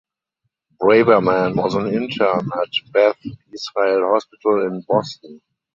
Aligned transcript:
Braverman 0.81 1.55
was 1.57 1.75
an 1.75 1.85
intern 1.93 2.49
at 2.59 2.91
Beth 2.91 3.17
Israel 3.53 4.09
Hospital 4.13 4.65
in 4.65 4.81
Boston. 4.87 5.39